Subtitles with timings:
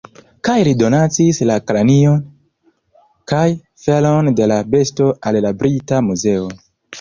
[0.47, 2.23] Kaj li donacis la kranion
[3.33, 3.43] kaj
[3.85, 6.51] felon de la besto al la Brita Muzeo.